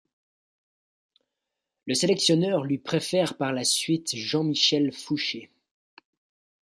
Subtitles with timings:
[1.85, 5.51] Le sélectionneur lui préfère par la suite Jean-Michel Fouché.